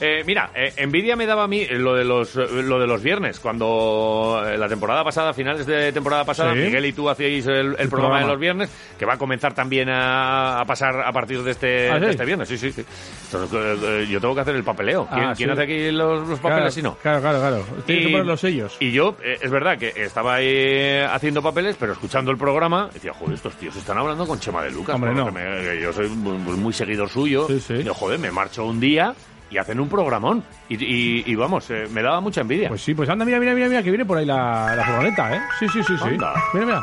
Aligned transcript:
Eh, 0.00 0.22
mira, 0.26 0.50
eh, 0.54 0.72
envidia 0.76 1.14
me 1.16 1.26
daba 1.26 1.44
a 1.44 1.48
mí 1.48 1.66
lo 1.66 1.94
de 1.94 2.04
los 2.04 2.34
lo 2.34 2.78
de 2.78 2.86
los 2.86 3.02
viernes, 3.02 3.38
cuando 3.40 4.42
eh, 4.46 4.56
la 4.56 4.68
temporada 4.68 5.04
pasada, 5.04 5.32
finales 5.34 5.66
de 5.66 5.92
temporada 5.92 6.24
pasada, 6.24 6.52
Sí. 6.54 6.58
Miguel 6.60 6.86
y 6.86 6.92
tú 6.92 7.08
hacíais 7.08 7.46
el, 7.46 7.54
el 7.56 7.88
programa 7.88 7.90
programa. 7.90 8.20
de 8.20 8.26
los 8.26 8.40
viernes, 8.40 8.70
que 8.98 9.04
va 9.06 9.14
a 9.14 9.18
comenzar 9.18 9.54
también 9.54 9.88
a, 9.90 10.58
a 10.60 10.64
pasar 10.64 11.00
a 11.00 11.12
partir 11.12 11.42
de 11.42 11.50
este, 11.50 11.90
¿Ah, 11.90 11.98
sí? 11.98 12.04
de 12.06 12.10
este 12.10 12.24
viernes. 12.24 12.48
Sí, 12.48 12.58
sí, 12.58 12.72
sí. 12.72 12.84
Entonces, 13.26 13.58
eh, 13.60 14.02
eh, 14.02 14.06
yo 14.10 14.20
tengo 14.20 14.34
que 14.34 14.40
hacer 14.40 14.56
el 14.56 14.64
papeleo. 14.64 15.06
¿Quién, 15.12 15.24
Ah, 15.24 15.34
quién 15.36 15.50
hace 15.50 15.62
aquí 15.62 15.90
los, 15.90 16.26
los 16.28 16.40
Claro, 16.40 16.56
papeles 16.56 16.74
si 16.74 16.82
no? 16.82 16.94
Claro, 16.96 17.20
claro, 17.20 17.38
claro. 17.38 17.64
Tienes 17.86 18.06
que 18.06 18.10
poner 18.12 18.26
los 18.26 18.40
sellos. 18.40 18.76
Y 18.80 18.92
yo, 18.92 19.16
eh, 19.22 19.38
es 19.40 19.50
verdad 19.50 19.78
que 19.78 19.92
estaba 19.96 20.34
ahí 20.36 20.98
haciendo 21.10 21.42
papeles, 21.42 21.76
pero 21.78 21.92
escuchando 21.92 22.30
el 22.30 22.38
programa, 22.38 22.88
decía, 22.92 23.12
joder, 23.12 23.34
estos 23.34 23.54
tíos 23.56 23.76
están 23.76 23.98
hablando 23.98 24.26
con 24.26 24.40
Chema 24.40 24.62
de 24.64 24.70
Lucas. 24.70 24.94
Hombre, 24.94 25.14
¿no? 25.14 25.30
me- 25.30 25.80
yo 25.80 25.92
soy 25.92 26.08
muy, 26.08 26.38
muy- 26.38 26.56
muy 26.56 26.72
seguidor 26.72 27.08
suyo. 27.08 27.46
Sí, 27.48 27.60
sí. 27.60 27.74
Y 27.74 27.82
yo, 27.84 27.94
joder, 27.94 28.18
me 28.18 28.30
marcho 28.30 28.64
un 28.64 28.80
día 28.80 29.14
y 29.50 29.58
hacen 29.58 29.80
un 29.80 29.88
programón. 29.88 30.42
Y, 30.68 30.82
y- 30.84 31.24
y 31.26 31.34
vamos, 31.34 31.68
eh, 31.70 31.86
me 31.90 32.02
daba 32.02 32.20
mucha 32.20 32.40
envidia. 32.40 32.68
Pues 32.68 32.82
sí, 32.82 32.94
pues 32.94 33.08
anda, 33.08 33.24
mira, 33.24 33.38
mira, 33.40 33.52
mira, 33.54 33.68
mira, 33.68 33.82
que 33.82 33.90
viene 33.90 34.04
por 34.04 34.16
ahí 34.18 34.24
la, 34.26 34.74
la 34.76 34.84
furgoneta, 34.84 35.34
¿eh? 35.36 35.40
Sí, 35.58 35.68
sí, 35.68 35.82
sí, 35.82 35.96
sí. 35.98 36.08
Anda. 36.08 36.32
Mira, 36.54 36.66
mira. 36.66 36.82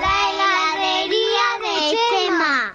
La 0.00 0.30
heladería 0.30 1.10
de 1.62 1.96
Chema. 1.96 2.72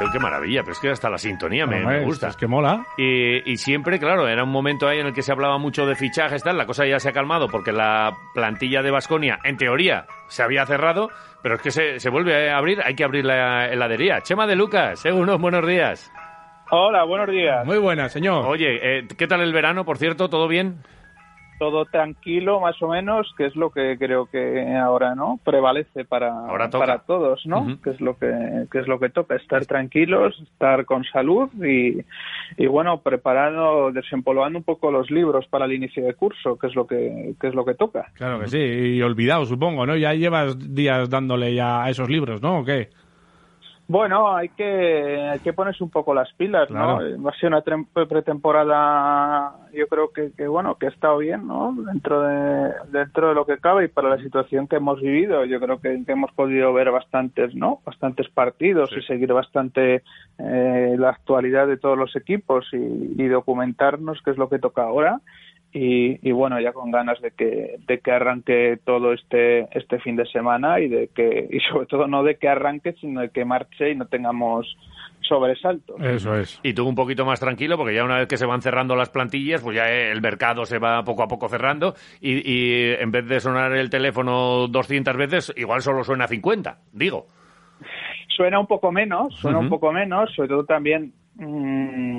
Pero 0.00 0.10
qué 0.10 0.18
maravilla, 0.18 0.62
pero 0.62 0.72
es 0.72 0.80
que 0.80 0.90
hasta 0.90 1.08
la 1.08 1.18
sintonía 1.18 1.66
me, 1.66 2.00
gusta. 2.04 2.26
Es 2.28 2.36
que 2.36 2.48
mola. 2.48 2.84
Y, 2.98 3.48
y 3.50 3.56
siempre, 3.56 4.00
claro, 4.00 4.26
era 4.26 4.42
un 4.42 4.50
momento 4.50 4.88
ahí 4.88 4.98
en 4.98 5.06
el 5.06 5.12
que 5.14 5.22
se 5.22 5.30
hablaba 5.30 5.56
mucho 5.58 5.86
de 5.86 5.94
fichajes, 5.94 6.42
tal, 6.42 6.56
la 6.58 6.66
cosa 6.66 6.84
ya 6.84 6.98
se 6.98 7.08
ha 7.10 7.12
calmado 7.12 7.48
porque 7.48 7.70
la 7.72 8.12
plantilla 8.34 8.82
de 8.82 8.90
Basconia, 8.90 9.38
en 9.44 9.56
teoría, 9.56 10.06
se 10.26 10.42
había 10.42 10.66
cerrado, 10.66 11.10
pero 11.42 11.54
es 11.54 11.62
que 11.62 11.70
se, 11.70 12.00
se 12.00 12.10
vuelve 12.10 12.50
a 12.50 12.58
abrir, 12.58 12.82
hay 12.84 12.96
que 12.96 13.04
abrir 13.04 13.24
la 13.24 13.66
heladería. 13.66 14.20
Chema 14.22 14.48
de 14.48 14.56
Lucas, 14.56 15.06
eh, 15.06 15.12
unos 15.12 15.40
buenos 15.40 15.64
días. 15.64 16.10
Hola, 16.70 17.04
buenos 17.04 17.28
días. 17.28 17.64
Muy 17.66 17.78
buena, 17.78 18.08
señor. 18.08 18.46
Oye, 18.46 18.98
eh, 18.98 19.08
¿qué 19.18 19.26
tal 19.26 19.40
el 19.42 19.52
verano, 19.52 19.84
por 19.84 19.98
cierto? 19.98 20.28
¿Todo 20.28 20.48
bien? 20.48 20.76
Todo 21.58 21.84
tranquilo, 21.84 22.58
más 22.58 22.82
o 22.82 22.88
menos, 22.88 23.32
que 23.36 23.46
es 23.46 23.54
lo 23.54 23.70
que 23.70 23.96
creo 23.96 24.26
que 24.26 24.74
ahora 24.76 25.14
no 25.14 25.38
prevalece 25.44 26.04
para, 26.04 26.30
Ahora 26.30 26.68
para 26.68 26.98
todos, 26.98 27.46
¿no? 27.46 27.80
Que 27.80 27.90
es 27.90 28.00
lo 28.00 28.18
que, 28.18 28.66
que 28.72 28.80
es 28.80 28.88
lo 28.88 28.98
que 28.98 29.08
toca, 29.08 29.36
estar 29.36 29.64
tranquilos, 29.64 30.36
estar 30.42 30.84
con 30.84 31.04
salud 31.04 31.48
y, 31.64 32.00
y 32.56 32.66
bueno, 32.66 33.00
preparando, 33.02 33.92
desempolvando 33.92 34.58
un 34.58 34.64
poco 34.64 34.90
los 34.90 35.12
libros 35.12 35.46
para 35.46 35.66
el 35.66 35.74
inicio 35.74 36.04
de 36.04 36.14
curso, 36.14 36.58
que 36.58 36.66
es 36.66 36.74
lo 36.74 36.88
que, 36.88 37.34
que 37.40 37.46
es 37.46 37.54
lo 37.54 37.64
que 37.64 37.74
toca. 37.74 38.10
Claro 38.14 38.40
que 38.40 38.48
sí. 38.48 38.58
Y 38.58 39.02
olvidado, 39.02 39.46
supongo, 39.46 39.86
¿no? 39.86 39.96
Ya 39.96 40.12
llevas 40.12 40.74
días 40.74 41.08
dándole 41.08 41.54
ya 41.54 41.84
a 41.84 41.90
esos 41.90 42.10
libros, 42.10 42.42
¿no? 42.42 42.58
¿O 42.58 42.64
qué? 42.64 42.88
Bueno, 43.86 44.34
hay 44.34 44.48
que, 44.48 45.28
hay 45.30 45.40
que 45.40 45.52
ponerse 45.52 45.84
un 45.84 45.90
poco 45.90 46.14
las 46.14 46.32
pilas, 46.34 46.70
¿no? 46.70 46.98
Claro. 46.98 47.22
Va 47.22 47.30
a 47.30 47.34
ser 47.34 47.48
una 47.50 47.62
pretemporada, 48.08 49.56
yo 49.74 49.86
creo 49.88 50.10
que, 50.10 50.32
que, 50.36 50.46
bueno, 50.46 50.76
que 50.76 50.86
ha 50.86 50.88
estado 50.88 51.18
bien, 51.18 51.46
¿no? 51.46 51.74
Dentro 51.92 52.22
de, 52.22 52.72
dentro 52.92 53.28
de 53.28 53.34
lo 53.34 53.44
que 53.44 53.58
cabe 53.58 53.84
y 53.84 53.88
para 53.88 54.08
la 54.08 54.18
situación 54.18 54.68
que 54.68 54.76
hemos 54.76 55.00
vivido, 55.02 55.44
yo 55.44 55.60
creo 55.60 55.80
que, 55.80 56.02
que 56.04 56.12
hemos 56.12 56.32
podido 56.32 56.72
ver 56.72 56.90
bastantes, 56.90 57.54
¿no? 57.54 57.80
Bastantes 57.84 58.28
partidos 58.30 58.88
Sí. 58.90 59.00
y 59.00 59.02
seguir 59.02 59.32
bastante 59.32 60.02
eh, 60.38 60.96
la 60.98 61.10
actualidad 61.10 61.66
de 61.66 61.76
todos 61.76 61.98
los 61.98 62.16
equipos 62.16 62.66
y, 62.72 62.76
y 63.22 63.28
documentarnos 63.28 64.22
qué 64.24 64.30
es 64.30 64.38
lo 64.38 64.48
que 64.48 64.58
toca 64.58 64.82
ahora. 64.84 65.20
Y, 65.76 66.26
y 66.26 66.30
bueno, 66.30 66.60
ya 66.60 66.72
con 66.72 66.92
ganas 66.92 67.20
de 67.20 67.32
que, 67.32 67.78
de 67.84 67.98
que 67.98 68.12
arranque 68.12 68.78
todo 68.84 69.12
este, 69.12 69.66
este 69.76 69.98
fin 69.98 70.14
de 70.14 70.24
semana 70.26 70.78
y 70.78 70.88
de 70.88 71.08
que, 71.08 71.48
y 71.50 71.58
sobre 71.68 71.86
todo 71.86 72.06
no 72.06 72.22
de 72.22 72.36
que 72.36 72.48
arranque, 72.48 72.92
sino 73.00 73.22
de 73.22 73.30
que 73.30 73.44
marche 73.44 73.90
y 73.90 73.96
no 73.96 74.06
tengamos 74.06 74.76
sobresaltos. 75.22 76.00
Eso 76.00 76.36
es. 76.36 76.60
Y 76.62 76.74
tú 76.74 76.86
un 76.86 76.94
poquito 76.94 77.24
más 77.24 77.40
tranquilo, 77.40 77.76
porque 77.76 77.94
ya 77.94 78.04
una 78.04 78.18
vez 78.18 78.28
que 78.28 78.36
se 78.36 78.46
van 78.46 78.62
cerrando 78.62 78.94
las 78.94 79.10
plantillas, 79.10 79.62
pues 79.62 79.76
ya 79.76 79.90
eh, 79.90 80.12
el 80.12 80.20
mercado 80.20 80.64
se 80.64 80.78
va 80.78 81.02
poco 81.02 81.24
a 81.24 81.28
poco 81.28 81.48
cerrando 81.48 81.94
y, 82.20 82.34
y 82.48 82.92
en 82.92 83.10
vez 83.10 83.26
de 83.26 83.40
sonar 83.40 83.72
el 83.72 83.90
teléfono 83.90 84.68
200 84.68 85.16
veces, 85.16 85.52
igual 85.56 85.82
solo 85.82 86.04
suena 86.04 86.28
50, 86.28 86.78
digo. 86.92 87.26
Suena 88.28 88.60
un 88.60 88.66
poco 88.66 88.92
menos, 88.92 89.34
suena 89.36 89.58
un 89.58 89.68
poco 89.68 89.92
menos, 89.92 90.32
sobre 90.34 90.48
todo 90.48 90.64
también 90.64 91.12
mm, 91.34 92.13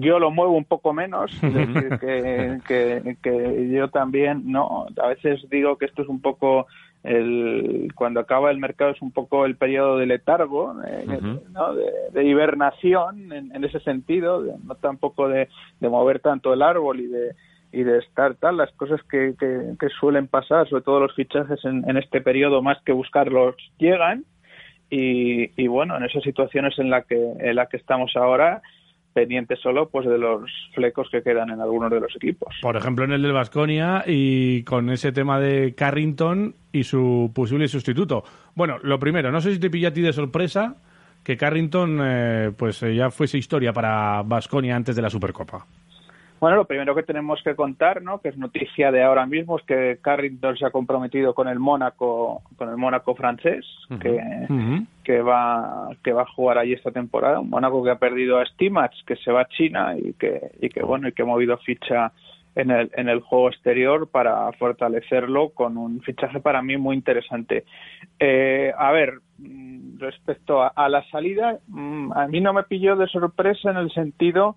yo 0.00 0.18
lo 0.18 0.30
muevo 0.30 0.52
un 0.56 0.64
poco 0.64 0.92
menos, 0.92 1.32
es 1.42 1.54
decir, 1.54 1.98
que, 2.00 2.58
que, 2.66 3.16
que 3.22 3.68
yo 3.70 3.88
también, 3.88 4.42
no, 4.50 4.86
a 5.02 5.08
veces 5.08 5.46
digo 5.50 5.76
que 5.76 5.86
esto 5.86 6.02
es 6.02 6.08
un 6.08 6.20
poco 6.20 6.66
el 7.02 7.92
cuando 7.94 8.20
acaba 8.20 8.50
el 8.50 8.58
mercado 8.58 8.92
es 8.92 9.02
un 9.02 9.10
poco 9.12 9.44
el 9.44 9.56
periodo 9.56 9.98
de 9.98 10.06
letargo, 10.06 10.74
eh. 10.86 11.04
¿no? 11.52 11.74
de, 11.74 11.90
de 12.12 12.24
hibernación 12.24 13.30
en, 13.32 13.54
en 13.54 13.64
ese 13.64 13.78
sentido, 13.80 14.42
de- 14.42 14.54
no 14.64 14.74
tampoco 14.76 15.28
de, 15.28 15.48
de 15.80 15.88
mover 15.88 16.20
tanto 16.20 16.52
el 16.54 16.62
árbol 16.62 17.00
y 17.00 17.06
de 17.06 17.34
y 17.72 17.82
de 17.82 17.98
estar 17.98 18.36
tal, 18.36 18.56
las 18.56 18.70
cosas 18.74 19.02
que, 19.10 19.34
que, 19.36 19.72
que 19.80 19.88
suelen 19.98 20.28
pasar, 20.28 20.68
sobre 20.68 20.84
todo 20.84 21.00
los 21.00 21.12
fichajes 21.16 21.58
en, 21.64 21.82
en 21.90 21.96
este 21.96 22.20
periodo, 22.20 22.62
más 22.62 22.80
que 22.84 22.92
buscarlos, 22.92 23.56
llegan. 23.78 24.24
Y, 24.90 25.50
y 25.60 25.66
bueno, 25.66 25.96
en 25.96 26.04
esas 26.04 26.22
situaciones 26.22 26.78
en 26.78 26.88
la 26.88 27.02
que 27.02 27.16
en 27.16 27.56
la 27.56 27.66
que 27.66 27.76
estamos 27.76 28.12
ahora, 28.14 28.62
pendientes 29.14 29.60
solo 29.60 29.88
pues 29.88 30.06
de 30.06 30.18
los 30.18 30.50
flecos 30.74 31.08
que 31.10 31.22
quedan 31.22 31.50
en 31.50 31.60
algunos 31.60 31.90
de 31.90 32.00
los 32.00 32.14
equipos. 32.16 32.54
Por 32.60 32.76
ejemplo, 32.76 33.04
en 33.04 33.12
el 33.12 33.22
del 33.22 33.32
Vasconia 33.32 34.04
y 34.06 34.64
con 34.64 34.90
ese 34.90 35.12
tema 35.12 35.40
de 35.40 35.74
Carrington 35.74 36.54
y 36.72 36.84
su 36.84 37.30
posible 37.34 37.68
sustituto. 37.68 38.24
Bueno, 38.54 38.78
lo 38.82 38.98
primero, 38.98 39.30
no 39.30 39.40
sé 39.40 39.54
si 39.54 39.60
te 39.60 39.70
pilla 39.70 39.88
a 39.88 39.92
ti 39.92 40.02
de 40.02 40.12
sorpresa 40.12 40.76
que 41.22 41.36
Carrington 41.36 42.00
eh, 42.02 42.52
pues 42.56 42.82
eh, 42.82 42.94
ya 42.94 43.10
fuese 43.10 43.38
historia 43.38 43.72
para 43.72 44.22
Vasconia 44.22 44.76
antes 44.76 44.94
de 44.94 45.02
la 45.02 45.08
Supercopa. 45.08 45.66
Bueno, 46.44 46.58
lo 46.58 46.66
primero 46.66 46.94
que 46.94 47.02
tenemos 47.02 47.42
que 47.42 47.56
contar, 47.56 48.02
¿no? 48.02 48.20
que 48.20 48.28
es 48.28 48.36
noticia 48.36 48.92
de 48.92 49.02
ahora 49.02 49.24
mismo, 49.24 49.56
es 49.56 49.64
que 49.64 49.98
Carrington 50.02 50.58
se 50.58 50.66
ha 50.66 50.70
comprometido 50.70 51.32
con 51.32 51.48
el 51.48 51.58
Mónaco, 51.58 52.42
con 52.58 52.68
el 52.68 52.76
Mónaco 52.76 53.14
francés, 53.14 53.64
que, 53.98 55.22
va 55.22 55.88
que 56.02 56.12
va 56.12 56.20
a 56.20 56.32
jugar 56.34 56.58
allí 56.58 56.74
esta 56.74 56.90
temporada. 56.90 57.40
Un 57.40 57.48
Mónaco 57.48 57.82
que 57.82 57.92
ha 57.92 57.98
perdido 57.98 58.38
a 58.38 58.44
Stimats, 58.44 59.02
que 59.06 59.16
se 59.16 59.32
va 59.32 59.40
a 59.40 59.48
China 59.48 59.96
y 59.96 60.12
que 60.12 60.50
y 60.60 60.68
que 60.68 60.82
bueno 60.82 61.08
y 61.08 61.12
que 61.12 61.22
ha 61.22 61.24
movido 61.24 61.56
ficha 61.56 62.12
en 62.54 62.70
el 62.70 62.90
en 62.92 63.08
el 63.08 63.20
juego 63.20 63.48
exterior 63.48 64.10
para 64.10 64.52
fortalecerlo 64.52 65.48
con 65.48 65.78
un 65.78 66.02
fichaje 66.02 66.40
para 66.40 66.60
mí 66.60 66.76
muy 66.76 66.94
interesante. 66.94 67.64
Eh, 68.18 68.70
a 68.76 68.92
ver, 68.92 69.14
mm, 69.38 69.98
respecto 69.98 70.62
a, 70.62 70.68
a 70.68 70.90
la 70.90 71.08
salida, 71.08 71.58
mm, 71.68 72.12
a 72.12 72.28
mí 72.28 72.42
no 72.42 72.52
me 72.52 72.64
pilló 72.64 72.96
de 72.96 73.06
sorpresa 73.06 73.70
en 73.70 73.78
el 73.78 73.90
sentido 73.92 74.56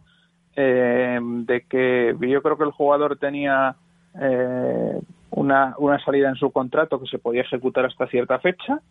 eh, 0.58 1.20
de 1.22 1.62
que 1.62 2.16
yo 2.20 2.42
creo 2.42 2.58
que 2.58 2.64
el 2.64 2.72
jugador 2.72 3.18
tenía 3.18 3.76
eh, 4.20 5.00
una, 5.30 5.76
una 5.78 6.04
salida 6.04 6.30
en 6.30 6.36
su 6.36 6.52
contrato 6.52 7.00
que 7.00 7.06
se 7.08 7.20
podía 7.20 7.42
ejecutar 7.42 7.86
hasta 7.86 8.08
cierta 8.08 8.40
fecha, 8.40 8.82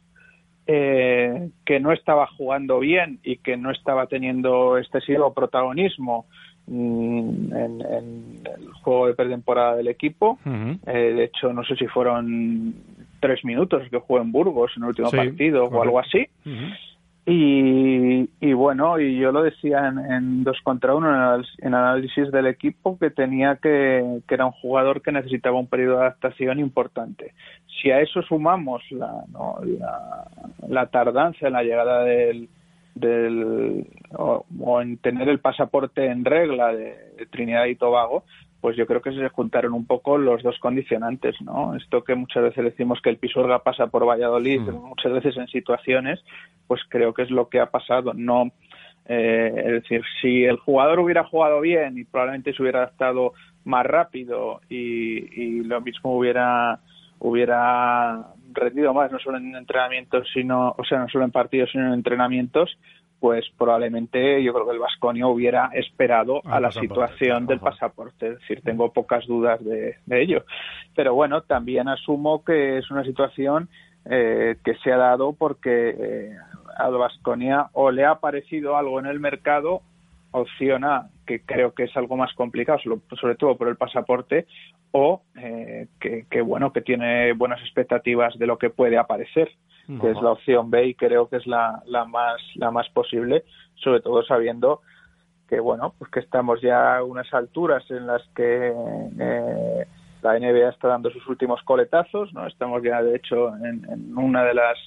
eh, 0.68 1.50
que 1.64 1.80
no 1.80 1.92
estaba 1.92 2.28
jugando 2.28 2.78
bien 2.78 3.18
y 3.24 3.38
que 3.38 3.56
no 3.56 3.72
estaba 3.72 4.06
teniendo 4.06 4.78
excesivo 4.78 5.34
protagonismo 5.34 6.26
mm, 6.68 7.52
en, 7.52 7.80
en 7.80 8.40
el 8.44 8.72
juego 8.82 9.08
de 9.08 9.14
pretemporada 9.14 9.74
del 9.74 9.88
equipo. 9.88 10.38
Eh, 10.86 11.14
de 11.16 11.24
hecho, 11.24 11.52
no 11.52 11.64
sé 11.64 11.74
si 11.74 11.86
fueron 11.88 12.74
tres 13.18 13.44
minutos 13.44 13.82
que 13.90 13.98
jugó 13.98 14.20
en 14.20 14.30
Burgos 14.30 14.70
en 14.76 14.84
el 14.84 14.90
último 14.90 15.10
Sí, 15.10 15.16
partido 15.16 15.64
o 15.64 15.82
algo 15.82 15.98
así. 15.98 16.28
Y, 17.28 18.30
y 18.40 18.52
bueno, 18.52 19.00
y 19.00 19.18
yo 19.18 19.32
lo 19.32 19.42
decía 19.42 19.88
en, 19.88 19.98
en 19.98 20.44
dos 20.44 20.58
contra 20.62 20.94
uno 20.94 21.34
en, 21.34 21.44
en 21.58 21.74
análisis 21.74 22.30
del 22.30 22.46
equipo 22.46 22.96
que 22.98 23.10
tenía 23.10 23.56
que, 23.56 24.20
que 24.28 24.34
era 24.34 24.46
un 24.46 24.52
jugador 24.52 25.02
que 25.02 25.10
necesitaba 25.10 25.58
un 25.58 25.66
periodo 25.66 25.96
de 25.96 26.02
adaptación 26.02 26.60
importante. 26.60 27.34
Si 27.82 27.90
a 27.90 28.00
eso 28.00 28.22
sumamos 28.22 28.80
la, 28.92 29.24
¿no? 29.32 29.56
la, 29.64 30.28
la 30.68 30.86
tardanza 30.86 31.48
en 31.48 31.54
la 31.54 31.64
llegada 31.64 32.04
del, 32.04 32.48
o, 34.16 34.80
en 34.80 34.96
tener 34.98 35.28
el 35.28 35.40
pasaporte 35.40 36.06
en 36.06 36.24
regla 36.24 36.72
de 36.72 37.26
Trinidad 37.30 37.66
y 37.66 37.74
Tobago, 37.74 38.22
pues 38.66 38.76
yo 38.76 38.84
creo 38.84 39.00
que 39.00 39.12
se 39.12 39.28
juntaron 39.28 39.74
un 39.74 39.86
poco 39.86 40.18
los 40.18 40.42
dos 40.42 40.58
condicionantes, 40.58 41.40
¿no? 41.40 41.76
Esto 41.76 42.02
que 42.02 42.16
muchas 42.16 42.42
veces 42.42 42.64
decimos 42.64 43.00
que 43.00 43.10
el 43.10 43.16
Pisuerga 43.16 43.60
pasa 43.60 43.86
por 43.86 44.04
Valladolid, 44.04 44.60
Mm. 44.60 44.88
muchas 44.88 45.12
veces 45.12 45.36
en 45.36 45.46
situaciones, 45.46 46.18
pues 46.66 46.80
creo 46.88 47.14
que 47.14 47.22
es 47.22 47.30
lo 47.30 47.48
que 47.48 47.60
ha 47.60 47.66
pasado. 47.70 48.12
No, 48.12 48.50
Eh, 49.08 49.52
es 49.56 49.72
decir, 49.82 50.02
si 50.20 50.42
el 50.42 50.56
jugador 50.56 50.98
hubiera 50.98 51.22
jugado 51.22 51.60
bien 51.60 51.96
y 51.96 52.02
probablemente 52.02 52.52
se 52.52 52.60
hubiera 52.60 52.80
adaptado 52.80 53.34
más 53.64 53.86
rápido 53.86 54.60
y, 54.68 55.32
y 55.40 55.62
lo 55.62 55.80
mismo 55.80 56.16
hubiera 56.18 56.80
hubiera 57.20 58.26
rendido 58.52 58.92
más 58.92 59.12
no 59.12 59.20
solo 59.20 59.38
en 59.38 59.54
entrenamientos 59.54 60.26
sino 60.34 60.74
o 60.76 60.84
sea 60.84 60.98
no 60.98 61.08
solo 61.08 61.24
en 61.24 61.30
partidos 61.30 61.70
sino 61.70 61.86
en 61.86 61.92
entrenamientos 61.92 62.76
pues 63.20 63.46
probablemente 63.56 64.42
yo 64.42 64.52
creo 64.52 64.66
que 64.66 64.72
el 64.72 64.78
Vasconia 64.78 65.26
hubiera 65.26 65.70
esperado 65.72 66.42
Al 66.44 66.54
a 66.54 66.60
la 66.60 66.72
situación 66.72 67.46
del 67.46 67.60
pasaporte, 67.60 68.28
es 68.28 68.40
decir, 68.40 68.60
tengo 68.62 68.92
pocas 68.92 69.26
dudas 69.26 69.64
de, 69.64 69.96
de 70.04 70.22
ello. 70.22 70.44
Pero 70.94 71.14
bueno, 71.14 71.42
también 71.42 71.88
asumo 71.88 72.44
que 72.44 72.78
es 72.78 72.90
una 72.90 73.04
situación 73.04 73.68
eh, 74.08 74.56
que 74.64 74.76
se 74.76 74.92
ha 74.92 74.96
dado 74.96 75.32
porque 75.32 75.88
eh, 75.98 76.36
al 76.76 76.94
Vasconia 76.94 77.70
o 77.72 77.90
le 77.90 78.04
ha 78.04 78.20
parecido 78.20 78.76
algo 78.76 79.00
en 79.00 79.06
el 79.06 79.18
mercado, 79.18 79.82
opción 80.30 80.84
A, 80.84 81.08
que 81.26 81.40
creo 81.40 81.74
que 81.74 81.84
es 81.84 81.96
algo 81.96 82.16
más 82.16 82.32
complicado, 82.34 82.78
sobre, 83.20 83.34
todo 83.34 83.56
por 83.56 83.68
el 83.68 83.76
pasaporte, 83.76 84.46
o 84.92 85.22
eh, 85.36 85.88
que, 86.00 86.26
que, 86.30 86.40
bueno, 86.40 86.72
que 86.72 86.80
tiene 86.80 87.32
buenas 87.32 87.60
expectativas 87.60 88.38
de 88.38 88.46
lo 88.46 88.56
que 88.56 88.70
puede 88.70 88.96
aparecer 88.96 89.50
que 90.00 90.10
es 90.10 90.20
la 90.20 90.32
opción 90.32 90.70
B 90.70 90.88
y 90.88 90.94
creo 90.94 91.28
que 91.28 91.36
es 91.36 91.46
la, 91.46 91.82
la 91.86 92.04
más 92.04 92.40
la 92.56 92.70
más 92.70 92.88
posible, 92.90 93.44
sobre 93.76 94.00
todo 94.00 94.24
sabiendo 94.24 94.80
que 95.48 95.60
bueno, 95.60 95.94
pues 95.98 96.10
que 96.10 96.20
estamos 96.20 96.60
ya 96.60 96.96
a 96.96 97.04
unas 97.04 97.32
alturas 97.32 97.88
en 97.90 98.06
las 98.06 98.22
que 98.34 98.72
eh, 98.72 99.86
la 100.22 100.38
NBA 100.38 100.70
está 100.70 100.88
dando 100.88 101.10
sus 101.10 101.26
últimos 101.28 101.62
coletazos, 101.62 102.32
¿no? 102.34 102.48
Estamos 102.48 102.82
ya 102.82 103.00
de 103.00 103.14
hecho 103.14 103.54
en, 103.58 103.86
en 103.88 104.18
una 104.18 104.42
de 104.42 104.54
las 104.54 104.78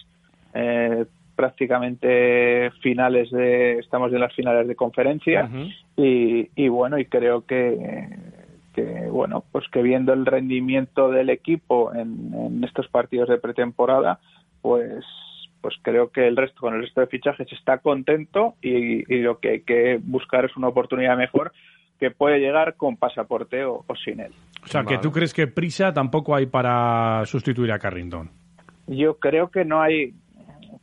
eh, 0.54 1.06
prácticamente 1.40 2.70
finales 2.82 3.32
de 3.32 3.80
estamos 3.80 4.12
en 4.12 4.20
las 4.20 4.36
finales 4.36 4.68
de 4.68 4.76
conferencia 4.76 5.50
y, 5.96 6.50
y 6.54 6.68
bueno 6.68 7.00
y 7.00 7.06
creo 7.06 7.46
que 7.46 8.10
que 8.74 9.08
bueno 9.10 9.46
pues 9.50 9.64
que 9.72 9.82
viendo 9.82 10.12
el 10.12 10.26
rendimiento 10.26 11.10
del 11.10 11.30
equipo 11.30 11.94
en, 11.94 12.34
en 12.34 12.62
estos 12.66 12.90
partidos 12.90 13.30
de 13.30 13.38
pretemporada 13.38 14.20
pues 14.62 15.06
pues 15.62 15.76
creo 15.82 16.10
que 16.12 16.28
el 16.28 16.36
resto 16.36 16.60
con 16.60 16.74
el 16.74 16.82
resto 16.82 17.00
de 17.00 17.08
fichajes 17.08 17.50
está 17.54 17.78
contento 17.78 18.56
y, 18.62 19.10
y 19.10 19.20
lo 19.22 19.40
que 19.40 19.50
hay 19.50 19.62
que 19.62 19.98
buscar 20.04 20.44
es 20.44 20.58
una 20.58 20.68
oportunidad 20.68 21.16
mejor 21.16 21.54
que 22.02 22.12
puede 22.12 22.40
llegar 22.40 22.76
con 22.76 22.98
pasaporte 22.98 23.64
o, 23.64 23.86
o 23.88 23.96
sin 23.96 24.20
él. 24.20 24.34
O 24.62 24.68
sea, 24.68 24.84
que 24.84 24.98
tú 24.98 25.12
crees 25.12 25.34
que 25.34 25.48
prisa 25.48 25.94
tampoco 25.94 26.36
hay 26.36 26.48
para 26.48 27.26
sustituir 27.26 27.72
a 27.72 27.80
Carrington. 27.80 28.30
Yo 28.88 29.20
creo 29.20 29.52
que 29.52 29.64
no 29.66 29.82
hay 29.82 30.14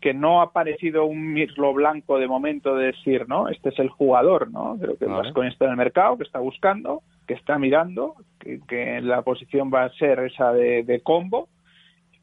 que 0.00 0.14
no 0.14 0.40
ha 0.40 0.44
aparecido 0.44 1.06
un 1.06 1.32
mirlo 1.32 1.72
blanco 1.72 2.18
de 2.18 2.28
momento 2.28 2.76
de 2.76 2.86
decir, 2.86 3.28
¿no? 3.28 3.48
Este 3.48 3.70
es 3.70 3.78
el 3.78 3.88
jugador, 3.88 4.50
¿no? 4.50 4.76
Creo 4.80 4.96
que 4.96 5.06
Vale. 5.06 5.22
Vasconia 5.22 5.50
está 5.50 5.64
en 5.64 5.72
el 5.72 5.76
mercado, 5.76 6.16
que 6.16 6.24
está 6.24 6.38
buscando, 6.38 7.02
que 7.26 7.34
está 7.34 7.58
mirando, 7.58 8.14
que, 8.38 8.60
que 8.68 9.00
la 9.00 9.22
posición 9.22 9.70
va 9.72 9.84
a 9.84 9.92
ser 9.94 10.20
esa 10.20 10.52
de, 10.52 10.82
de 10.84 11.00
combo, 11.00 11.48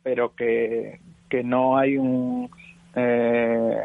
pero 0.03 0.35
que, 0.35 0.99
que 1.29 1.43
no 1.43 1.77
hay 1.77 1.97
un 1.97 2.49
eh, 2.95 3.77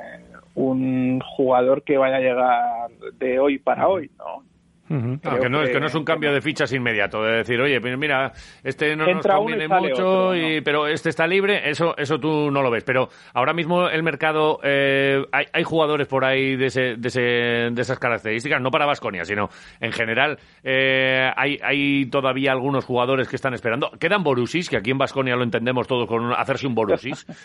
un 0.55 1.20
jugador 1.20 1.82
que 1.82 1.96
vaya 1.96 2.17
a 2.17 2.20
llegar 2.20 2.90
de 3.19 3.38
hoy 3.38 3.58
para 3.58 3.88
hoy, 3.88 4.11
¿no? 4.19 4.43
Creo 4.88 5.40
que, 5.40 5.49
no, 5.50 5.62
es, 5.62 5.70
que- 5.70 5.81
no 5.81 5.87
es 5.87 5.94
un 5.94 6.05
cambio 6.05 6.32
de 6.32 6.40
fichas 6.40 6.73
inmediato, 6.73 7.23
de 7.23 7.38
decir, 7.38 7.61
oye, 7.61 7.81
pues 7.81 7.96
mira, 7.99 8.32
este 8.64 8.96
no 8.96 9.05
nos 9.06 9.26
conviene 9.26 9.69
mucho, 9.69 9.93
otro, 10.29 10.35
y- 10.37 10.56
¿no? 10.56 10.64
pero 10.64 10.87
este 10.87 11.11
está 11.11 11.26
libre, 11.26 11.69
eso 11.69 11.96
eso 11.99 12.19
tú 12.19 12.50
no 12.50 12.62
lo 12.62 12.70
ves. 12.70 12.85
Pero 12.85 13.08
ahora 13.35 13.52
mismo 13.52 13.88
el 13.88 14.02
mercado, 14.02 14.61
eh, 14.62 15.23
hay, 15.32 15.44
hay 15.52 15.62
jugadores 15.62 16.06
por 16.08 16.25
ahí 16.25 16.56
de, 16.56 16.67
ese, 16.67 16.96
de, 16.96 17.08
ese, 17.08 17.20
de 17.20 17.81
esas 17.82 17.99
características, 17.99 18.61
no 18.62 18.70
para 18.70 18.87
Vasconia, 18.87 19.25
sino 19.25 19.49
en 19.81 19.93
general, 19.93 20.38
eh, 20.64 21.31
hay, 21.37 21.58
hay 21.62 22.06
todavía 22.06 22.52
algunos 22.52 22.85
jugadores 22.85 23.29
que 23.29 23.37
están 23.37 23.55
esperando. 23.55 23.90
Quedan 24.00 24.23
Borusis, 24.25 24.69
que 24.70 24.76
aquí 24.79 24.90
en 24.90 24.99
Vasconia 24.99 25.37
lo 25.37 25.43
entendemos 25.43 25.87
todos 25.87 26.08
con 26.08 26.25
un- 26.25 26.32
hacerse 26.32 26.67
un 26.67 26.75
Borusis. 26.75 27.26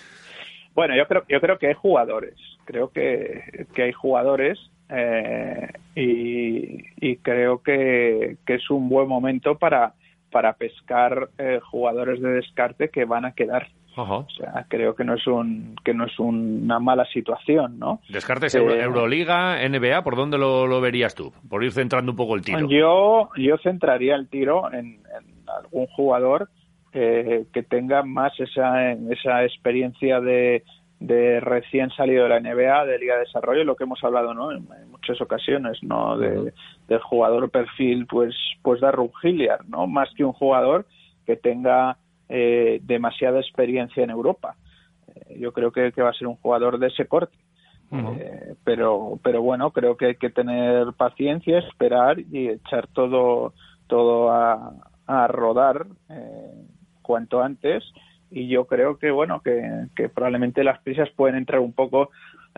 Bueno, 0.76 0.96
yo 0.98 1.06
creo, 1.06 1.24
yo 1.30 1.40
creo 1.40 1.60
que 1.60 1.68
hay 1.68 1.76
jugadores. 1.76 2.34
Creo 2.66 2.90
que, 2.92 3.68
que 3.76 3.84
hay 3.84 3.92
jugadores 3.92 4.58
eh, 4.94 5.70
y, 5.96 6.84
y 7.02 7.16
creo 7.18 7.62
que, 7.62 8.38
que 8.46 8.56
es 8.56 8.70
un 8.70 8.90
buen 8.90 9.08
momento 9.08 9.56
para, 9.58 9.94
para 10.32 10.54
pescar 10.54 11.30
eh, 11.38 11.60
jugadores 11.62 12.22
de 12.22 12.30
descarte 12.34 12.90
que 12.90 13.06
van 13.06 13.26
a 13.26 13.32
quedar. 13.34 13.68
Ajá. 13.96 14.16
O 14.16 14.30
sea, 14.30 14.66
creo 14.70 14.96
que 14.96 15.04
no 15.04 15.14
es 15.14 15.28
un 15.28 15.76
que 15.86 15.94
no 15.94 16.06
es 16.06 16.18
una 16.20 16.80
mala 16.80 17.06
situación, 17.14 17.78
¿no? 17.78 18.00
Descartes 18.10 18.56
Eh, 18.56 18.58
Euro- 18.58 18.74
Euroliga, 18.76 19.58
NBA, 19.70 20.04
¿por 20.04 20.16
dónde 20.16 20.40
lo, 20.40 20.66
lo 20.66 20.82
verías 20.82 21.14
tú? 21.14 21.32
Por 21.48 21.64
ir 21.64 21.72
centrando 21.72 22.12
un 22.12 22.16
poco 22.18 22.36
el 22.36 22.42
tiro. 22.42 22.68
Yo 22.68 23.30
yo 23.38 23.58
centraría 23.60 24.16
el 24.16 24.28
tiro 24.30 24.74
en, 24.74 24.86
en 24.96 25.48
algún 25.48 25.86
jugador 25.96 26.50
eh, 26.92 27.46
que 27.54 27.62
tenga 27.62 28.02
más 28.02 28.34
esa 28.40 28.94
esa 28.94 29.44
experiencia 29.44 30.20
de, 30.20 30.64
de 31.04 31.42
recién 31.42 31.90
salido 31.90 32.24
de 32.24 32.30
la 32.30 32.40
NBA, 32.40 32.86
de 32.86 32.98
Liga 32.98 33.16
de 33.16 33.22
Desarrollo, 33.22 33.66
lo 33.66 33.76
que 33.76 33.84
hemos 33.84 34.02
hablado, 34.06 34.34
¿no? 34.34 34.54
En, 34.54 34.66
en 34.82 34.90
muchas 34.90 35.20
ocasiones, 35.20 35.84
¿no? 35.84 36.18
De, 36.18 36.54
del 36.88 37.00
jugador 37.02 37.50
perfil, 37.50 38.08
pues 38.08 38.34
pues 38.62 38.80
Darren 38.80 39.12
Hilliard, 39.22 39.66
¿no? 39.68 39.86
Más 39.86 40.10
que 40.16 40.24
un 40.24 40.32
jugador 40.32 40.86
que 41.26 41.36
tenga 41.36 41.98
eh, 42.30 42.80
demasiada 42.84 43.42
experiencia 43.42 44.02
en 44.02 44.12
Europa. 44.12 44.56
Eh, 45.14 45.40
yo 45.40 45.52
creo 45.52 45.74
que, 45.74 45.92
que 45.92 46.02
va 46.02 46.12
a 46.12 46.14
ser 46.14 46.28
un 46.28 46.38
jugador 46.38 46.80
de 46.80 46.88
ese 46.88 47.06
corte. 47.06 47.38
Eh, 47.92 48.56
pero 48.64 49.20
pero 49.24 49.44
bueno 49.44 49.70
creo 49.70 49.98
que 49.98 50.08
hay 50.08 50.16
que 50.16 50.32
tener 50.32 50.94
paciencia 50.94 51.60
esperar 51.60 52.20
y 52.20 52.50
echar 52.50 52.88
todo 52.88 53.54
todo 53.86 54.32
a, 54.32 54.74
a 55.06 55.28
rodar 55.28 55.86
eh, 56.10 56.66
cuanto 57.04 57.44
antes 57.44 57.84
y 58.34 58.48
yo 58.48 58.66
creo 58.66 58.98
que 58.98 59.12
bueno 59.12 59.42
que, 59.42 59.86
que 59.96 60.10
probablemente 60.10 60.64
las 60.64 60.80
prisas 60.82 61.10
pueden 61.12 61.36
entrar 61.36 61.60
un 61.60 61.74
poco 61.74 62.10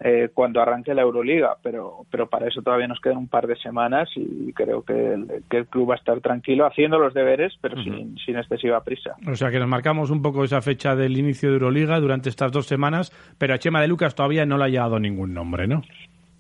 eh, 0.04 0.30
cuando 0.34 0.62
arranque 0.62 0.94
la 0.94 1.04
Euroliga 1.04 1.58
pero 1.62 2.06
pero 2.10 2.28
para 2.28 2.48
eso 2.48 2.62
todavía 2.62 2.88
nos 2.88 3.00
quedan 3.00 3.18
un 3.18 3.28
par 3.28 3.48
de 3.48 3.56
semanas 3.58 4.10
y 4.16 4.52
creo 4.54 4.84
que 4.84 5.14
el, 5.14 5.28
que 5.50 5.58
el 5.58 5.68
club 5.68 5.92
va 5.92 5.96
a 5.96 5.98
estar 5.98 6.20
tranquilo 6.22 6.66
haciendo 6.66 6.98
los 6.98 7.14
deberes 7.14 7.54
pero 7.62 7.82
sin, 7.84 8.18
sin 8.18 8.38
excesiva 8.38 8.82
prisa 8.84 9.16
O 9.28 9.36
sea, 9.36 9.52
que 9.52 9.60
nos 9.60 9.68
marcamos 9.68 10.10
un 10.12 10.22
poco 10.22 10.44
esa 10.44 10.62
fecha 10.62 10.96
del 10.96 11.18
inicio 11.18 11.50
de 11.50 11.56
Euroliga 11.56 12.00
durante 12.00 12.30
estas 12.30 12.52
dos 12.52 12.68
semanas, 12.68 13.12
pero 13.38 13.54
a 13.54 13.58
Chema 13.58 13.82
de 13.82 13.88
Lucas 13.88 14.16
todavía 14.16 14.46
no 14.46 14.58
le 14.58 14.66
ha 14.66 14.70
llegado 14.70 15.00
ningún 15.00 15.34
nombre, 15.34 15.68
¿no? 15.68 15.82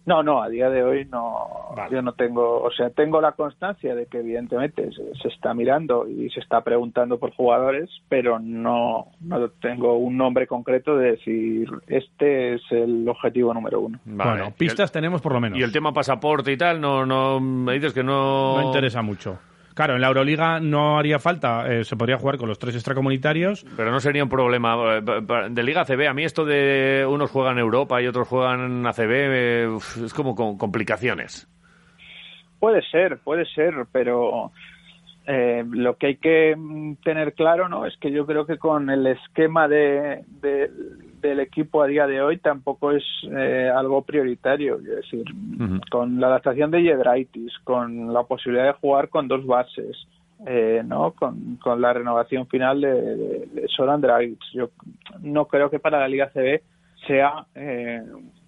No, 0.05 0.21
no, 0.21 0.41
a 0.41 0.49
día 0.49 0.69
de 0.69 0.83
hoy 0.83 1.05
no, 1.05 1.73
Vale. 1.75 1.95
yo 1.95 2.01
no 2.01 2.13
tengo, 2.13 2.61
o 2.61 2.71
sea, 2.71 2.89
tengo 2.91 3.19
la 3.21 3.31
constancia 3.31 3.95
de 3.95 4.05
que 4.05 4.19
evidentemente 4.19 4.89
se, 4.91 5.15
se 5.21 5.27
está 5.29 5.53
mirando 5.53 6.07
y 6.07 6.29
se 6.29 6.39
está 6.39 6.61
preguntando 6.61 7.17
por 7.17 7.33
jugadores, 7.33 7.89
pero 8.07 8.39
no, 8.39 9.07
no 9.21 9.49
tengo 9.49 9.97
un 9.97 10.17
nombre 10.17 10.47
concreto 10.47 10.95
de 10.95 11.11
decir 11.11 11.69
este 11.87 12.55
es 12.55 12.61
el 12.69 13.07
objetivo 13.09 13.53
número 13.53 13.81
uno. 13.81 13.99
Vale. 14.05 14.31
Bueno, 14.31 14.53
pistas 14.55 14.91
tenemos 14.91 15.21
por 15.21 15.33
lo 15.33 15.41
menos. 15.41 15.57
Y 15.57 15.63
el 15.63 15.71
tema 15.71 15.91
pasaporte 15.91 16.51
y 16.51 16.57
tal, 16.57 16.79
no, 16.79 17.05
no, 17.05 17.39
me 17.39 17.73
dices 17.73 17.93
que 17.93 18.03
no... 18.03 18.61
No 18.61 18.67
interesa 18.67 19.01
mucho. 19.01 19.39
Claro, 19.75 19.95
en 19.95 20.01
la 20.01 20.07
Euroliga 20.07 20.59
no 20.61 20.97
haría 20.97 21.19
falta, 21.19 21.67
eh, 21.71 21.83
se 21.83 21.95
podría 21.97 22.17
jugar 22.17 22.37
con 22.37 22.47
los 22.49 22.57
tres 22.57 22.73
extracomunitarios. 22.75 23.65
Pero 23.75 23.91
no 23.91 23.99
sería 23.99 24.23
un 24.23 24.29
problema. 24.29 24.97
eh, 24.97 25.01
De 25.49 25.63
Liga 25.63 25.81
ACB, 25.81 26.07
a 26.07 26.13
mí 26.13 26.23
esto 26.23 26.45
de 26.45 27.05
unos 27.07 27.29
juegan 27.29 27.53
en 27.57 27.59
Europa 27.59 28.01
y 28.01 28.07
otros 28.07 28.27
juegan 28.27 28.61
en 28.61 28.87
ACB, 28.87 29.11
eh, 29.11 29.77
es 30.05 30.13
como 30.13 30.33
con 30.33 30.57
complicaciones. 30.57 31.47
Puede 32.59 32.81
ser, 32.89 33.17
puede 33.19 33.45
ser, 33.47 33.73
pero 33.91 34.51
eh, 35.27 35.65
lo 35.69 35.97
que 35.97 36.07
hay 36.07 36.15
que 36.17 36.55
mm, 36.55 36.95
tener 37.03 37.33
claro, 37.33 37.67
¿no? 37.67 37.85
Es 37.85 37.97
que 37.99 38.11
yo 38.11 38.25
creo 38.25 38.45
que 38.45 38.57
con 38.57 38.89
el 38.89 39.05
esquema 39.07 39.67
de, 39.67 40.23
de- 40.41 40.71
del 41.25 41.39
equipo 41.39 41.81
a 41.81 41.87
día 41.87 42.07
de 42.07 42.21
hoy 42.21 42.37
tampoco 42.37 42.91
es 42.91 43.03
eh, 43.31 43.71
algo 43.73 44.01
prioritario. 44.03 44.77
Es 44.77 44.83
decir, 44.83 45.23
con 45.89 46.19
la 46.19 46.27
adaptación 46.27 46.71
de 46.71 46.83
Yedraitis, 46.83 47.53
con 47.63 48.13
la 48.13 48.23
posibilidad 48.23 48.65
de 48.65 48.79
jugar 48.79 49.09
con 49.09 49.27
dos 49.27 49.45
bases, 49.45 50.07
eh, 50.45 50.81
¿no? 50.85 51.11
Con, 51.11 51.57
con 51.57 51.81
la 51.81 51.93
renovación 51.93 52.47
final 52.47 52.81
de, 52.81 52.93
de, 52.93 53.45
de 53.53 53.67
Soran 53.67 54.01
Dragic. 54.01 54.39
Yo 54.53 54.69
no 55.21 55.45
creo 55.45 55.69
que 55.69 55.79
para 55.79 55.99
la 55.99 56.07
Liga 56.07 56.29
CB 56.33 56.61
sea 57.07 57.45
eh, 57.55 58.01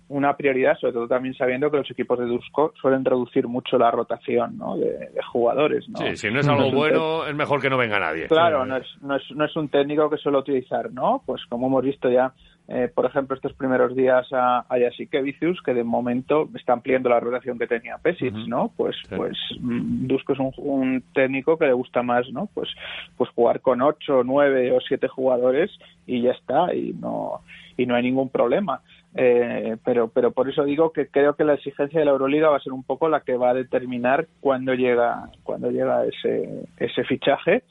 una 0.09 0.35
prioridad, 0.35 0.77
sobre 0.77 0.93
todo 0.93 1.07
también 1.07 1.33
sabiendo 1.35 1.69
que 1.69 1.77
los 1.77 1.91
equipos 1.91 2.17
de 2.17 2.25
Dusko 2.25 2.73
suelen 2.81 3.03
reducir 3.03 3.47
mucho 3.47 3.77
la 3.77 3.91
rotación 3.91 4.57
¿no? 4.57 4.77
de, 4.77 4.91
de 4.91 5.23
jugadores. 5.31 5.87
¿no? 5.89 5.97
Sí, 5.97 6.15
si 6.15 6.31
no 6.31 6.39
es 6.39 6.47
algo 6.47 6.65
es 6.65 6.73
bueno, 6.73 7.27
es 7.27 7.35
mejor 7.35 7.61
que 7.61 7.69
no 7.69 7.77
venga 7.77 7.99
nadie. 7.99 8.27
Claro, 8.27 8.65
no 8.65 8.77
es, 8.77 8.87
no, 9.01 9.15
es, 9.15 9.23
no 9.35 9.45
es 9.45 9.55
un 9.55 9.67
técnico 9.69 10.09
que 10.09 10.17
suele 10.17 10.37
utilizar, 10.37 10.91
¿no? 10.91 11.21
Pues 11.25 11.41
como 11.49 11.67
hemos 11.67 11.83
visto 11.83 12.09
ya, 12.09 12.31
eh, 12.69 12.89
por 12.93 13.05
ejemplo, 13.05 13.35
estos 13.35 13.53
primeros 13.53 13.95
días 13.95 14.27
a, 14.33 14.59
a 14.59 14.79
Jasikevicius, 14.79 15.61
que 15.61 15.73
de 15.73 15.83
momento 15.83 16.49
está 16.55 16.73
ampliando 16.73 17.09
la 17.09 17.19
rotación 17.19 17.57
que 17.57 17.67
tenía 17.67 17.97
Pesic, 17.97 18.33
Ujú. 18.33 18.47
¿no? 18.47 18.71
Pues, 18.75 18.95
Sí. 19.07 19.15
pues 19.15 19.37
mm, 19.59 20.07
Dusko 20.07 20.33
es 20.33 20.39
un, 20.39 20.51
un 20.57 21.03
técnico 21.13 21.57
que 21.57 21.65
le 21.67 21.73
gusta 21.73 22.03
más, 22.03 22.29
¿no? 22.31 22.49
Pues, 22.53 22.69
pues 23.15 23.29
jugar 23.31 23.61
con 23.61 23.81
ocho, 23.81 24.23
nueve 24.25 24.71
o 24.73 24.81
siete 24.81 25.07
jugadores 25.07 25.71
y 26.05 26.21
ya 26.21 26.31
está, 26.31 26.73
y 26.73 26.93
no, 26.93 27.41
y 27.77 27.85
no 27.85 27.95
hay 27.95 28.03
ningún 28.03 28.29
problema. 28.29 28.81
Eh, 29.15 29.77
pero, 29.83 30.09
pero 30.09 30.31
por 30.31 30.49
eso 30.49 30.63
digo 30.63 30.91
que 30.91 31.07
creo 31.07 31.35
que 31.35 31.43
la 31.43 31.53
exigencia 31.55 31.99
de 31.99 32.05
la 32.05 32.11
Euroliga 32.11 32.49
va 32.49 32.57
a 32.57 32.61
ser 32.61 32.73
un 32.73 32.83
poco 32.83 33.09
la 33.09 33.21
que 33.21 33.35
va 33.37 33.51
a 33.51 33.53
determinar 33.53 34.27
cuándo 34.41 34.73
llega, 34.75 35.29
cuándo 35.43 35.71
llega 35.71 36.03
ese, 36.05 36.65
ese 36.77 37.03
fichaje. 37.05 37.63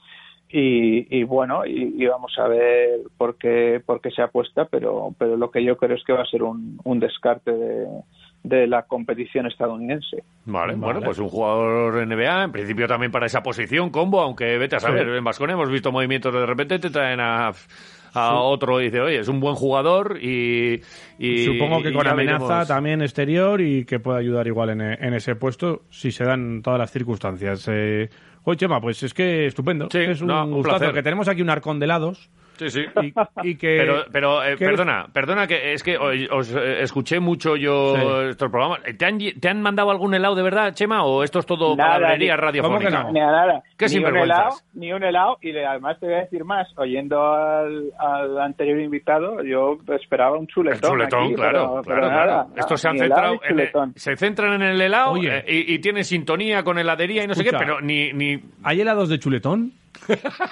Y, 0.49 1.17
y 1.17 1.23
bueno, 1.23 1.65
y, 1.65 1.95
y 1.97 2.05
vamos 2.05 2.33
a 2.37 2.47
ver 2.47 3.01
por 3.17 3.37
qué, 3.37 3.81
por 3.85 3.99
qué 3.99 4.11
se 4.11 4.21
apuesta, 4.21 4.65
pero, 4.65 5.13
pero 5.17 5.35
lo 5.35 5.51
que 5.51 5.63
yo 5.63 5.77
creo 5.77 5.97
es 5.97 6.03
que 6.05 6.13
va 6.13 6.21
a 6.21 6.25
ser 6.25 6.43
un, 6.43 6.79
un 6.85 6.99
descarte 6.99 7.51
de, 7.51 7.85
de 8.43 8.67
la 8.67 8.83
competición 8.83 9.45
estadounidense. 9.47 10.23
Vale, 10.45 10.75
bueno, 10.75 11.01
pues 11.01 11.19
un 11.19 11.27
jugador 11.27 12.07
NBA, 12.07 12.45
en 12.45 12.51
principio 12.51 12.87
también 12.87 13.11
para 13.11 13.25
esa 13.25 13.43
posición, 13.43 13.89
combo, 13.89 14.21
aunque 14.21 14.57
vete 14.57 14.77
a 14.77 14.79
saber, 14.79 15.07
en 15.09 15.23
Vasconia 15.23 15.53
hemos 15.53 15.69
visto 15.69 15.91
movimientos 15.91 16.33
de 16.33 16.45
repente 16.45 16.79
te 16.79 16.89
traen 16.89 17.19
a, 17.19 17.51
a 18.13 18.35
otro 18.35 18.81
y 18.81 18.85
dice, 18.85 19.01
oye, 19.01 19.19
es 19.19 19.27
un 19.27 19.39
buen 19.39 19.55
jugador 19.55 20.17
y... 20.21 20.81
y 21.19 21.45
Supongo 21.45 21.81
que 21.81 21.89
y 21.89 21.93
con 21.93 22.07
amenaza 22.07 22.45
veremos. 22.47 22.67
también 22.67 23.01
exterior 23.01 23.61
y 23.61 23.85
que 23.85 23.99
puede 23.99 24.19
ayudar 24.19 24.47
igual 24.47 24.69
en, 24.71 24.81
en 24.81 25.13
ese 25.13 25.35
puesto 25.35 25.83
si 25.89 26.11
se 26.11 26.23
dan 26.23 26.61
todas 26.61 26.79
las 26.79 26.91
circunstancias. 26.91 27.67
Eh, 27.71 28.09
oye, 28.43 28.57
Chema, 28.57 28.79
pues 28.81 29.01
es 29.03 29.13
que 29.13 29.45
estupendo. 29.47 29.87
Sí, 29.91 29.99
es 29.99 30.21
un, 30.21 30.27
no, 30.27 30.45
un 30.45 30.51
gustazo 30.53 30.77
placer. 30.79 30.95
que 30.95 31.03
tenemos 31.03 31.27
aquí 31.27 31.41
un 31.41 31.49
arcón 31.49 31.79
de 31.79 31.85
helados 31.85 32.29
Sí, 32.57 32.69
sí. 32.69 32.81
y, 33.01 33.49
y 33.51 33.55
que... 33.55 33.77
Pero, 33.79 34.05
pero 34.11 34.43
eh, 34.43 34.55
que- 34.57 34.65
perdona, 34.65 35.07
perdona, 35.13 35.47
que 35.47 35.73
es 35.73 35.83
que 35.83 35.97
os, 35.97 36.13
os, 36.31 36.55
eh, 36.55 36.81
escuché 36.81 37.19
mucho 37.19 37.55
yo 37.55 37.95
Sí. 37.95 38.29
estos 38.31 38.49
programas. 38.51 38.81
¿Te 38.97 39.05
han, 39.05 39.17
¿Te 39.39 39.49
han 39.49 39.61
mandado 39.61 39.91
algún 39.91 40.13
helado 40.13 40.35
de 40.35 40.43
verdad, 40.43 40.73
Chema? 40.73 41.03
¿O 41.03 41.23
esto 41.23 41.39
es 41.39 41.45
todo 41.45 41.75
Nada, 41.75 41.93
palabrería 41.93 42.35
ni- 42.35 42.41
radiofónica? 42.41 42.89
¿Cómo 43.01 43.13
que 43.13 43.19
no? 43.19 43.25
Nada. 43.31 43.63
Qué 43.77 43.85
ni 43.87 43.97
un 44.03 44.17
helado, 44.17 44.49
ni 44.73 44.93
un 44.93 45.03
helado. 45.03 45.37
Y 45.41 45.51
le- 45.51 45.65
además 45.65 45.99
te 45.99 46.05
voy 46.07 46.15
a 46.15 46.19
decir 46.19 46.43
más. 46.43 46.67
Oyendo 46.77 47.21
al, 47.33 47.91
al 47.99 48.39
anterior 48.39 48.79
invitado, 48.79 49.43
yo 49.43 49.77
esperaba 49.99 50.35
un 50.37 50.41
El 50.43 50.47
chuletón. 50.47 50.91
chuletón, 50.91 51.23
aquí, 51.25 51.33
claro, 51.35 51.51
pero- 51.51 51.67
claro, 51.69 51.81
pero 51.85 51.99
claro. 52.09 52.31
nada, 52.31 52.47
Estos 52.55 52.81
se 52.81 52.87
han 52.89 52.97
centrado 52.97 53.33
en 53.33 53.39
el- 53.43 53.47
chuletón. 53.49 53.93
se 53.95 54.15
centran 54.15 54.53
en 54.53 54.61
el 54.63 54.81
helado 54.81 55.15
eh, 55.17 55.43
y, 55.47 55.73
y 55.73 55.79
tienen 55.79 56.03
sintonía 56.03 56.63
con 56.63 56.77
heladería 56.79 57.23
y 57.23 57.27
no 57.27 57.33
sé 57.33 57.43
qué, 57.43 57.51
pero 57.57 57.81
ni, 57.81 58.11
ni 58.13 58.39
¿Hay 58.63 58.81
helados 58.81 59.09
de 59.09 59.19
chuletón? 59.19 59.71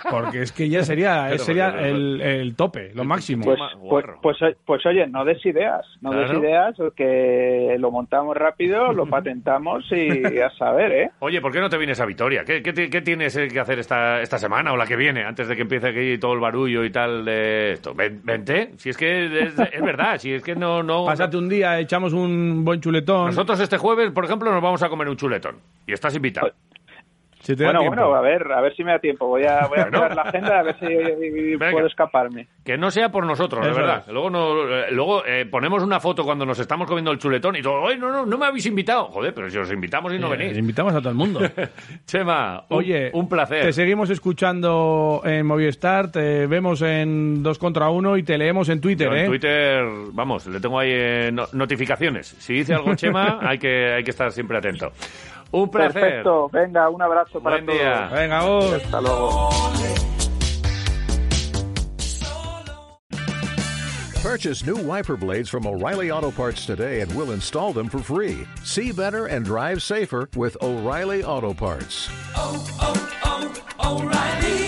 Porque 0.09 0.41
es 0.41 0.51
que 0.51 0.69
ya 0.69 0.83
sería, 0.83 1.25
Pero, 1.29 1.43
sería 1.43 1.67
pero, 1.71 1.81
pero, 1.83 1.95
el, 1.95 2.21
el 2.21 2.55
tope, 2.55 2.91
lo 2.93 3.03
máximo. 3.03 3.45
Pues, 3.45 3.59
pues, 3.89 4.05
pues, 4.21 4.37
pues, 4.65 4.85
oye, 4.85 5.07
no 5.07 5.25
des 5.25 5.43
ideas, 5.45 5.85
no 6.01 6.11
Claro. 6.11 6.27
des 6.29 6.39
ideas, 6.39 6.75
que 6.95 7.75
lo 7.79 7.91
montamos 7.91 8.35
rápido, 8.35 8.91
lo 8.93 9.05
patentamos 9.09 9.85
y 9.91 10.39
a 10.39 10.49
saber, 10.51 10.91
¿eh? 10.91 11.09
Oye, 11.19 11.41
¿por 11.41 11.51
qué 11.51 11.59
no 11.59 11.69
te 11.69 11.77
vienes 11.77 11.99
a 11.99 12.05
Vitoria? 12.05 12.43
¿Qué, 12.45 12.61
qué, 12.61 12.73
ti- 12.73 12.89
qué 12.89 13.01
tienes 13.01 13.35
que 13.37 13.59
hacer 13.59 13.79
esta, 13.79 14.21
esta 14.21 14.37
semana 14.37 14.73
o 14.73 14.77
la 14.77 14.85
que 14.85 14.95
viene, 14.95 15.23
antes 15.23 15.47
de 15.47 15.55
que 15.55 15.61
empiece 15.63 15.87
aquí 15.89 16.17
todo 16.17 16.33
el 16.33 16.39
barullo 16.39 16.83
y 16.83 16.89
tal 16.89 17.25
de 17.25 17.73
esto? 17.73 17.93
Ven- 17.93 18.21
Vente, 18.23 18.71
si 18.77 18.89
es 18.89 18.97
que 18.97 19.25
es, 19.25 19.53
es 19.59 19.81
verdad, 19.81 20.17
si 20.17 20.33
es 20.33 20.43
que 20.43 20.55
no... 20.55 20.83
no 20.83 21.05
Pásate 21.15 21.37
un 21.37 21.49
día, 21.49 21.79
echamos 21.79 22.13
un 22.13 22.63
buen 22.65 22.81
chuletón. 22.81 23.27
Nosotros 23.27 23.59
este 23.59 23.77
jueves, 23.77 24.11
por 24.11 24.25
ejemplo, 24.25 24.51
nos 24.51 24.61
vamos 24.61 24.81
a 24.83 24.89
comer 24.89 25.07
un 25.09 25.17
chuletón. 25.17 25.57
Y 25.87 25.93
estás 25.93 26.15
invitado. 26.15 26.51
Si 27.45 27.53
Bueno, 27.53 27.79
tiempo. 27.81 27.95
bueno, 28.01 28.15
a 28.15 28.21
ver, 28.21 28.51
a 28.51 28.59
ver 28.61 28.75
si 28.75 28.83
me 28.83 28.91
da 28.91 28.97
tiempo. 28.99 29.27
Voy 29.27 29.43
a, 29.43 29.67
voy 29.67 29.77
a 29.79 29.83
Bueno. 29.83 29.91
mirar 29.91 30.15
la 30.15 30.21
agenda 30.23 30.59
a 30.59 30.63
ver 30.63 30.75
si 30.79 30.85
Venga. 30.87 31.71
puedo 31.71 31.85
escaparme. 31.85 32.47
Que 32.63 32.75
no 32.75 32.89
sea 32.89 33.09
por 33.09 33.23
nosotros, 33.25 33.63
de 33.63 33.71
verdad. 33.71 34.03
es. 34.07 34.11
Luego, 34.11 34.31
no, 34.31 34.67
eh, 34.67 34.85
luego 34.91 35.23
eh, 35.25 35.45
ponemos 35.45 35.83
una 35.83 35.99
foto 35.99 36.23
cuando 36.23 36.43
nos 36.45 36.57
estamos 36.57 36.87
comiendo 36.87 37.11
el 37.11 37.19
chuletón 37.19 37.55
y 37.55 37.61
todo, 37.61 37.87
¡ay, 37.87 37.99
no, 37.99 38.09
no, 38.11 38.25
no 38.25 38.37
me 38.39 38.47
habéis 38.47 38.65
invitado! 38.65 39.05
Joder, 39.05 39.33
pero 39.35 39.47
si 39.51 39.57
os 39.59 39.71
invitamos 39.71 40.11
y 40.13 40.17
no 40.17 40.33
Eh, 40.33 40.37
venís. 40.37 40.57
invitamos 40.57 40.93
a 40.95 40.99
todo 40.99 41.09
el 41.09 41.15
mundo. 41.15 41.39
Chema, 42.07 42.65
un, 42.69 42.77
Oye, 42.79 43.11
un 43.13 43.29
placer. 43.29 43.61
Te 43.63 43.73
seguimos 43.73 44.09
escuchando 44.09 45.21
en 45.23 45.45
Movistar, 45.45 46.11
te 46.11 46.47
vemos 46.47 46.81
en 46.81 47.43
2 47.43 47.59
contra 47.59 47.89
1 47.89 48.17
y 48.17 48.23
te 48.23 48.37
leemos 48.39 48.69
en 48.69 48.81
Twitter, 48.81 49.07
Yo 49.09 49.13
en 49.15 49.25
¿eh? 49.25 49.27
Twitter, 49.27 49.83
vamos, 50.13 50.47
le 50.47 50.59
tengo 50.59 50.79
ahí 50.79 50.89
eh, 50.91 51.29
no- 51.31 51.45
notificaciones. 51.53 52.27
Si 52.39 52.53
dice 52.55 52.73
algo 52.73 52.95
Chema, 52.95 53.37
hay 53.47 53.59
que, 53.59 53.93
hay 53.93 54.03
que 54.03 54.09
estar 54.11 54.31
siempre 54.31 54.57
atento. 54.57 54.91
Un 55.55 55.69
placer. 55.69 55.93
Perfecto, 55.93 56.49
venga, 56.49 56.89
un 56.89 57.01
abrazo 57.01 57.39
para 57.41 57.55
Buen 57.61 57.65
todos. 57.65 57.79
día. 57.79 58.09
Venga, 58.11 58.41
vos. 58.43 58.73
Hasta 58.73 59.01
luego. 59.01 59.49
Purchase 64.21 64.65
new 64.65 64.75
wiper 64.75 65.15
blades 65.15 65.47
from 65.49 65.65
O'Reilly 65.65 66.11
Auto 66.11 66.31
Parts 66.31 66.65
today 66.65 67.01
and 67.01 67.15
we'll 67.15 67.31
install 67.31 67.71
them 67.73 67.87
for 67.87 67.99
free. 67.99 68.45
See 68.63 68.91
better 68.91 69.27
and 69.27 69.45
drive 69.45 69.81
safer 69.81 70.27
with 70.35 70.57
O'Reilly 70.61 71.23
Auto 71.23 71.53
Parts. 71.53 72.09
oh, 72.35 72.67
oh, 72.81 73.61
oh 73.79 74.01
O'Reilly 74.01 74.64